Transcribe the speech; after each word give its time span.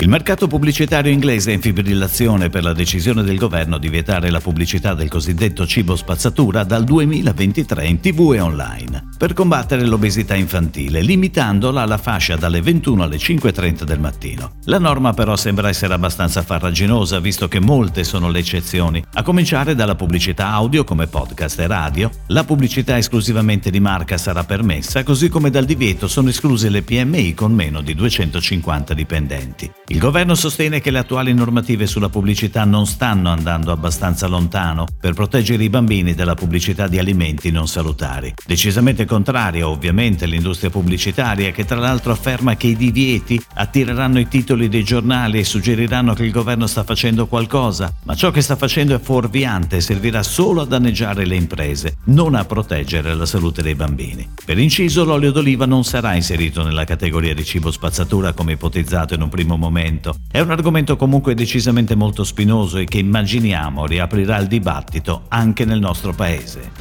Il 0.00 0.08
mercato 0.08 0.46
pubblicitario 0.46 1.10
inglese 1.10 1.50
è 1.50 1.54
in 1.54 1.60
fibrillazione 1.60 2.50
per 2.50 2.62
la 2.62 2.72
decisione 2.72 3.24
del 3.24 3.36
governo 3.36 3.78
di 3.78 3.88
vietare 3.88 4.30
la 4.30 4.38
pubblicità 4.38 4.94
del 4.94 5.08
cosiddetto 5.08 5.66
cibo 5.66 5.96
spazzatura 5.96 6.62
dal 6.62 6.84
2023 6.84 7.84
in 7.84 7.98
tv 7.98 8.34
e 8.34 8.38
online, 8.40 9.08
per 9.18 9.32
combattere 9.32 9.84
l'obesità 9.84 10.36
infantile, 10.36 11.02
limitandola 11.02 11.82
alla 11.82 11.98
fascia 11.98 12.36
dalle 12.36 12.62
21 12.62 13.02
alle 13.02 13.16
5.30 13.16 13.82
del 13.82 13.98
mattino. 13.98 14.52
La 14.66 14.78
norma 14.78 15.14
però 15.14 15.34
sembra 15.34 15.68
essere 15.68 15.94
abbastanza 15.94 16.42
farraginosa, 16.42 17.18
visto 17.18 17.48
che 17.48 17.58
molte 17.58 18.04
sono 18.04 18.30
le 18.30 18.38
eccezioni, 18.38 19.02
a 19.14 19.22
cominciare 19.24 19.74
dalla 19.74 19.96
pubblicità 19.96 20.52
audio 20.52 20.84
come 20.84 21.08
podcast 21.08 21.58
e 21.58 21.66
radio, 21.66 22.08
la 22.28 22.44
pubblicità 22.44 22.96
esclusivamente 22.96 23.68
di 23.68 23.80
marca 23.80 24.16
sarà 24.16 24.44
permessa, 24.44 25.02
così 25.02 25.28
come 25.28 25.50
dal 25.50 25.64
divieto 25.64 26.06
sono 26.06 26.28
escluse 26.28 26.68
le 26.68 26.82
PMI 26.82 27.34
con 27.34 27.52
meno 27.52 27.80
di 27.80 27.96
250 27.96 28.94
dipendenti. 28.94 29.68
Il 29.90 29.98
governo 29.98 30.34
sostiene 30.34 30.80
che 30.80 30.90
le 30.90 30.98
attuali 30.98 31.32
normative 31.32 31.86
sulla 31.86 32.10
pubblicità 32.10 32.66
non 32.66 32.86
stanno 32.86 33.30
andando 33.30 33.72
abbastanza 33.72 34.26
lontano 34.26 34.84
per 35.00 35.14
proteggere 35.14 35.64
i 35.64 35.70
bambini 35.70 36.12
dalla 36.12 36.34
pubblicità 36.34 36.88
di 36.88 36.98
alimenti 36.98 37.50
non 37.50 37.66
salutari. 37.66 38.34
Decisamente 38.44 39.06
contraria 39.06 39.66
ovviamente 39.66 40.26
l'industria 40.26 40.68
pubblicitaria 40.68 41.52
che 41.52 41.64
tra 41.64 41.78
l'altro 41.78 42.12
afferma 42.12 42.54
che 42.54 42.66
i 42.66 42.76
divieti 42.76 43.42
attireranno 43.54 44.18
i 44.18 44.28
titoli 44.28 44.68
dei 44.68 44.84
giornali 44.84 45.38
e 45.38 45.44
suggeriranno 45.44 46.12
che 46.12 46.24
il 46.24 46.32
governo 46.32 46.66
sta 46.66 46.84
facendo 46.84 47.26
qualcosa, 47.26 47.90
ma 48.04 48.14
ciò 48.14 48.30
che 48.30 48.42
sta 48.42 48.56
facendo 48.56 48.94
è 48.94 49.00
fuorviante 49.00 49.76
e 49.76 49.80
servirà 49.80 50.22
solo 50.22 50.60
a 50.60 50.66
danneggiare 50.66 51.24
le 51.24 51.36
imprese, 51.36 51.96
non 52.04 52.34
a 52.34 52.44
proteggere 52.44 53.14
la 53.14 53.24
salute 53.24 53.62
dei 53.62 53.74
bambini. 53.74 54.28
Per 54.44 54.58
inciso 54.58 55.04
l'olio 55.04 55.32
d'oliva 55.32 55.64
non 55.64 55.82
sarà 55.82 56.14
inserito 56.14 56.62
nella 56.62 56.84
categoria 56.84 57.32
di 57.32 57.42
cibo 57.42 57.70
spazzatura 57.70 58.34
come 58.34 58.52
ipotizzato 58.52 59.14
in 59.14 59.22
un 59.22 59.30
primo 59.30 59.56
momento 59.56 59.76
argomento. 59.78 60.14
È 60.30 60.40
un 60.40 60.50
argomento 60.50 60.96
comunque 60.96 61.34
decisamente 61.34 61.94
molto 61.94 62.24
spinoso 62.24 62.78
e 62.78 62.84
che 62.84 62.98
immaginiamo 62.98 63.86
riaprirà 63.86 64.38
il 64.38 64.48
dibattito 64.48 65.22
anche 65.28 65.64
nel 65.64 65.78
nostro 65.78 66.12
paese. 66.12 66.72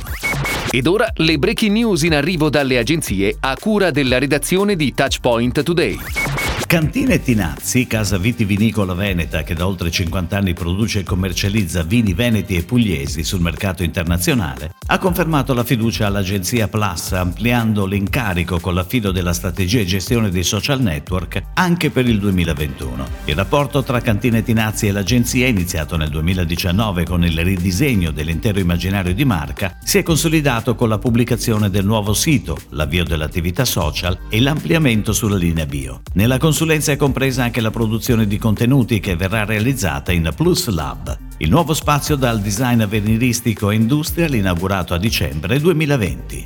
Ed 0.70 0.88
ora 0.88 1.10
le 1.16 1.38
breaking 1.38 1.72
news 1.72 2.02
in 2.04 2.14
arrivo 2.14 2.50
dalle 2.50 2.78
agenzie 2.78 3.36
a 3.40 3.56
cura 3.58 3.92
della 3.92 4.18
redazione 4.18 4.76
di 4.76 4.94
Touchpoint 4.94 5.64
Today. 5.64 6.37
Cantine 6.68 7.22
Tinazzi, 7.22 7.88
casa 7.88 8.18
vitivinicola 8.18 8.94
veneta 8.94 9.42
che 9.44 9.54
da 9.54 9.66
oltre 9.66 9.90
50 9.90 10.38
anni 10.38 10.54
produce 10.54 11.00
e 11.00 11.04
commercializza 11.04 11.84
vini 11.84 12.14
veneti 12.14 12.58
e 12.58 12.64
pugliesi 12.64 13.24
sul 13.24 13.40
mercato 13.40 13.84
internazionale, 13.84 14.74
ha 14.88 14.98
confermato 14.98 15.54
la 15.54 15.64
fiducia 15.64 16.08
all'agenzia 16.08 16.68
Plus 16.68 17.14
ampliando 17.14 17.86
l'incarico 17.86 18.60
con 18.60 18.74
l'affido 18.74 19.14
della 19.14 19.32
strategia 19.32 19.80
e 19.80 19.86
gestione 19.86 20.30
dei 20.30 20.44
social 20.44 20.82
network 20.82 21.42
anche 21.54 21.90
per 21.90 22.06
il 22.06 22.20
2021. 22.20 23.06
Il 23.24 23.36
rapporto 23.36 23.82
tra 23.82 24.02
Cantine 24.02 24.44
Tinazzi 24.44 24.88
e 24.88 24.92
l'agenzia, 24.92 25.48
iniziato 25.48 25.96
nel 25.96 26.10
2019 26.10 27.06
con 27.06 27.24
il 27.24 27.46
ridisegno 27.46 28.12
dell'intero 28.12 28.60
immaginario 28.60 29.14
di 29.14 29.24
marca, 29.24 29.78
si 29.82 30.00
è 30.00 30.04
consolidato 30.04 30.76
con 30.76 30.90
la 30.90 30.98
pubblicazione 30.98 31.70
del 31.70 31.86
nuovo 31.86 32.14
sito, 32.14 32.58
l'avvio 32.72 33.06
dell'attività 33.06 33.64
social 33.64 34.18
e 34.28 34.42
l'ampliamento 34.42 35.14
sulla 35.14 35.38
linea 35.38 35.66
bio. 35.66 36.02
Nella 36.16 36.38
consulenza 36.58 36.92
è 36.92 36.96
compresa 36.96 37.44
anche 37.44 37.62
la 37.62 37.70
produzione 37.70 38.26
di 38.26 38.40
contenuti 38.40 39.00
che 39.00 39.16
verrà 39.16 39.46
realizzata 39.46 40.12
in 40.12 40.32
Plus 40.36 40.70
Lab, 40.70 41.16
il 41.38 41.52
nuovo 41.52 41.76
spazio 41.76 42.16
dal 42.16 42.40
design 42.42 42.82
avveniristico 42.82 43.70
e 43.70 43.76
industrial 43.76 44.34
inaugurato 44.34 44.96
a 44.96 44.98
dicembre 44.98 45.60
2020. 45.60 46.46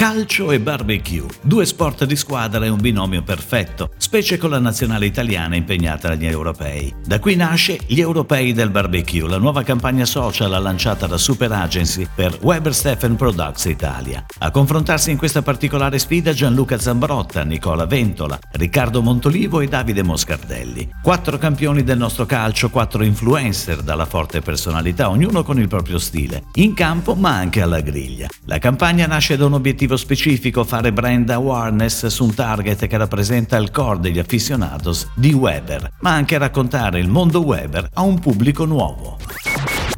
Calcio 0.00 0.50
e 0.50 0.58
barbecue, 0.58 1.26
due 1.42 1.66
sport 1.66 2.06
di 2.06 2.16
squadra 2.16 2.64
e 2.64 2.70
un 2.70 2.80
binomio 2.80 3.22
perfetto, 3.22 3.90
specie 3.98 4.38
con 4.38 4.48
la 4.48 4.58
nazionale 4.58 5.04
italiana 5.04 5.56
impegnata 5.56 6.08
agli 6.08 6.24
europei. 6.24 6.94
Da 7.04 7.18
qui 7.18 7.36
nasce 7.36 7.78
Gli 7.86 8.00
Europei 8.00 8.54
del 8.54 8.70
Barbecue, 8.70 9.28
la 9.28 9.36
nuova 9.36 9.62
campagna 9.62 10.06
social 10.06 10.50
lanciata 10.62 11.06
da 11.06 11.18
Super 11.18 11.52
Agency 11.52 12.08
per 12.14 12.38
Weber 12.40 12.74
Stephen 12.74 13.14
Products 13.16 13.66
Italia. 13.66 14.24
A 14.38 14.50
confrontarsi 14.50 15.10
in 15.10 15.18
questa 15.18 15.42
particolare 15.42 15.98
sfida 15.98 16.32
Gianluca 16.32 16.78
Zambrotta, 16.78 17.44
Nicola 17.44 17.84
Ventola, 17.84 18.38
Riccardo 18.52 19.02
Montolivo 19.02 19.60
e 19.60 19.68
Davide 19.68 20.02
Moscardelli. 20.02 20.88
Quattro 21.02 21.36
campioni 21.36 21.84
del 21.84 21.98
nostro 21.98 22.24
calcio, 22.24 22.70
quattro 22.70 23.04
influencer 23.04 23.82
dalla 23.82 24.06
forte 24.06 24.40
personalità, 24.40 25.10
ognuno 25.10 25.42
con 25.42 25.60
il 25.60 25.68
proprio 25.68 25.98
stile, 25.98 26.44
in 26.54 26.72
campo 26.72 27.14
ma 27.14 27.36
anche 27.36 27.60
alla 27.60 27.80
griglia. 27.80 28.28
La 28.46 28.58
campagna 28.58 29.06
nasce 29.06 29.36
da 29.36 29.44
un 29.44 29.58
obiettivo 29.60 29.98
specifico 29.98 30.64
fare 30.64 30.90
brand 30.90 31.28
awareness 31.28 32.06
su 32.06 32.24
un 32.24 32.34
target 32.34 32.86
che 32.86 32.96
rappresenta 32.96 33.58
il 33.58 33.70
core 33.70 34.00
degli 34.00 34.18
aficionados 34.18 35.06
di 35.14 35.34
Weber, 35.34 35.92
ma 36.00 36.14
anche 36.14 36.38
raccontare 36.38 36.98
il 36.98 37.08
mondo 37.08 37.44
Weber 37.44 37.90
a 37.92 38.00
un 38.00 38.18
pubblico 38.18 38.64
nuovo. 38.64 39.18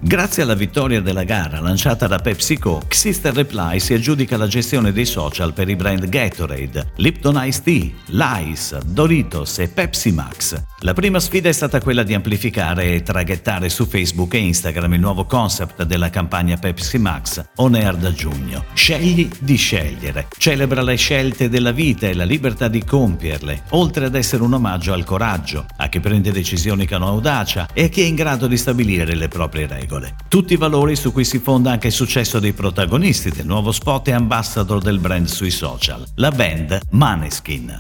Grazie 0.05 0.43
alla 0.43 0.55
vittoria 0.55 1.01
della 1.01 1.23
gara 1.23 1.61
lanciata 1.61 2.09
da 2.09 2.19
PepsiCo, 2.19 2.83
Xister 2.89 3.33
Reply 3.33 3.79
si 3.79 3.95
aggiudica 3.95 4.37
la 4.37 4.49
gestione 4.49 4.91
dei 4.91 5.05
social 5.05 5.53
per 5.53 5.69
i 5.69 5.77
brand 5.77 6.09
Gatorade, 6.09 6.91
Lipton 6.97 7.41
Ice 7.47 7.63
Tea, 7.63 7.89
Lice, 8.07 8.81
Doritos 8.85 9.61
e 9.61 9.69
Pepsi 9.69 10.11
Max. 10.11 10.61
La 10.81 10.93
prima 10.93 11.21
sfida 11.21 11.49
è 11.49 11.53
stata 11.53 11.81
quella 11.81 12.03
di 12.03 12.15
amplificare 12.15 12.95
e 12.95 13.03
traghettare 13.05 13.69
su 13.69 13.87
Facebook 13.87 14.35
e 14.35 14.39
Instagram 14.39 14.95
il 14.95 15.01
nuovo 15.01 15.25
concept 15.25 15.85
della 15.85 16.11
campagna 16.11 16.57
Pepsi 16.57 16.99
Max 16.99 17.41
on 17.57 17.77
air 17.77 17.95
da 17.95 18.13
giugno. 18.13 18.65
Scegli 18.75 19.29
di 19.39 19.55
scegliere. 19.55 20.27
Celebra 20.37 20.83
le 20.83 20.97
scelte 20.97 21.49
della 21.49 21.71
vita 21.71 22.09
e 22.09 22.15
la 22.15 22.25
libertà 22.25 22.67
di 22.67 22.85
compierle, 22.85 23.63
oltre 23.71 24.07
ad 24.07 24.17
essere 24.17 24.43
un 24.43 24.55
omaggio 24.55 24.93
al 24.93 25.05
coraggio, 25.05 25.65
a 25.77 25.89
chi 25.89 26.01
prende 26.01 26.33
decisioni 26.33 26.89
con 26.89 27.03
audacia 27.03 27.69
e 27.73 27.85
a 27.85 27.89
chi 27.89 28.01
è 28.01 28.07
in 28.07 28.17
grado 28.17 28.49
di 28.49 28.57
stabilire 28.57 29.15
le 29.15 29.29
proprie 29.29 29.69
regole 29.69 29.91
regole. 29.93 30.15
Tutti 30.29 30.55
i 30.55 30.57
valori 30.57 30.97
su 30.97 31.13
cui 31.13 31.25
si 31.25 31.39
fonda 31.39 31.71
anche 31.73 31.89
il 31.89 31.93
successo 31.93 32.39
dei 32.39 32.53
protagonisti 32.53 33.31
del 33.31 33.47
nuovo 33.47 33.73
spot 33.73 34.09
e 34.09 34.13
ambassador 34.13 34.81
del 34.81 34.99
brand 34.99 35.27
sui 35.27 35.51
social, 35.51 36.05
la 36.17 36.31
band 36.31 36.81
Maneskin. 36.91 37.79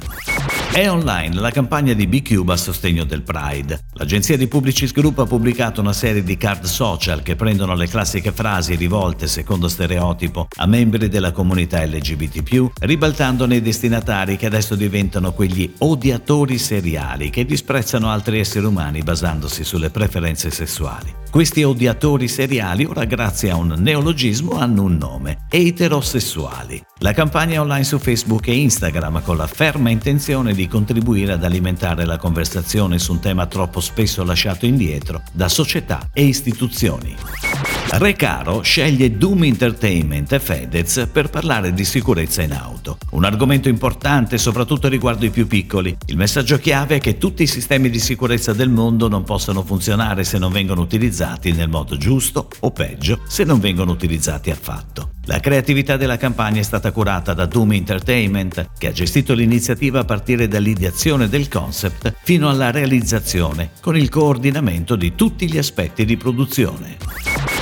È 0.72 0.88
online 0.88 1.34
la 1.34 1.50
campagna 1.50 1.92
di 1.92 2.06
B-Cube 2.06 2.52
a 2.52 2.56
sostegno 2.56 3.04
del 3.04 3.22
Pride. 3.22 3.80
L'agenzia 3.94 4.36
di 4.36 4.48
Publicis 4.48 4.92
Group 4.92 5.18
ha 5.18 5.26
pubblicato 5.26 5.80
una 5.80 5.92
serie 5.92 6.22
di 6.22 6.36
card 6.36 6.64
social 6.64 7.22
che 7.22 7.36
prendono 7.36 7.74
le 7.74 7.88
classiche 7.88 8.32
frasi 8.32 8.74
rivolte 8.74 9.26
secondo 9.26 9.68
stereotipo 9.68 10.48
a 10.56 10.66
membri 10.66 11.08
della 11.08 11.32
comunità 11.32 11.84
LGBT, 11.84 12.72
ribaltandone 12.80 13.56
i 13.56 13.62
destinatari 13.62 14.36
che 14.36 14.46
adesso 14.46 14.74
diventano 14.74 15.32
quegli 15.32 15.70
odiatori 15.78 16.58
seriali 16.58 17.30
che 17.30 17.44
disprezzano 17.44 18.10
altri 18.10 18.38
esseri 18.38 18.64
umani 18.64 19.02
basandosi 19.02 19.64
sulle 19.64 19.90
preferenze 19.90 20.50
sessuali. 20.50 21.20
Questi 21.30 21.62
odiatori 21.62 22.01
seriali 22.26 22.84
ora 22.84 23.04
grazie 23.04 23.50
a 23.50 23.56
un 23.56 23.76
neologismo 23.78 24.58
hanno 24.58 24.82
un 24.82 24.96
nome, 24.96 25.46
eterosessuali. 25.48 26.82
La 26.98 27.12
campagna 27.12 27.54
è 27.54 27.60
online 27.60 27.84
su 27.84 27.98
Facebook 28.00 28.48
e 28.48 28.54
Instagram 28.54 29.22
con 29.22 29.36
la 29.36 29.46
ferma 29.46 29.88
intenzione 29.88 30.52
di 30.52 30.66
contribuire 30.66 31.32
ad 31.32 31.44
alimentare 31.44 32.04
la 32.04 32.18
conversazione 32.18 32.98
su 32.98 33.12
un 33.12 33.20
tema 33.20 33.46
troppo 33.46 33.80
spesso 33.80 34.24
lasciato 34.24 34.66
indietro 34.66 35.22
da 35.32 35.48
società 35.48 36.08
e 36.12 36.24
istituzioni. 36.24 37.51
Recaro 37.90 38.62
sceglie 38.62 39.16
Doom 39.16 39.44
Entertainment 39.44 40.32
e 40.32 40.40
Fedez 40.40 41.08
per 41.12 41.28
parlare 41.28 41.72
di 41.72 41.84
sicurezza 41.84 42.42
in 42.42 42.52
auto. 42.52 42.98
Un 43.10 43.24
argomento 43.24 43.68
importante 43.68 44.38
soprattutto 44.38 44.88
riguardo 44.88 45.26
i 45.26 45.30
più 45.30 45.46
piccoli. 45.46 45.96
Il 46.06 46.16
messaggio 46.16 46.58
chiave 46.58 46.96
è 46.96 47.00
che 47.00 47.18
tutti 47.18 47.42
i 47.42 47.46
sistemi 47.46 47.90
di 47.90 47.98
sicurezza 47.98 48.52
del 48.52 48.70
mondo 48.70 49.08
non 49.08 49.24
possono 49.24 49.62
funzionare 49.62 50.24
se 50.24 50.38
non 50.38 50.52
vengono 50.52 50.80
utilizzati 50.80 51.52
nel 51.52 51.68
modo 51.68 51.96
giusto 51.96 52.48
o 52.60 52.70
peggio 52.70 53.20
se 53.26 53.44
non 53.44 53.60
vengono 53.60 53.92
utilizzati 53.92 54.50
affatto. 54.50 55.10
La 55.26 55.38
creatività 55.38 55.96
della 55.96 56.16
campagna 56.16 56.58
è 56.58 56.64
stata 56.64 56.90
curata 56.90 57.32
da 57.32 57.46
Doom 57.46 57.72
Entertainment, 57.74 58.70
che 58.76 58.88
ha 58.88 58.92
gestito 58.92 59.34
l'iniziativa 59.34 60.00
a 60.00 60.04
partire 60.04 60.48
dall'ideazione 60.48 61.28
del 61.28 61.48
concept 61.48 62.12
fino 62.24 62.48
alla 62.48 62.72
realizzazione, 62.72 63.70
con 63.80 63.96
il 63.96 64.08
coordinamento 64.08 64.96
di 64.96 65.14
tutti 65.14 65.48
gli 65.48 65.58
aspetti 65.58 66.04
di 66.04 66.16
produzione. 66.16 67.31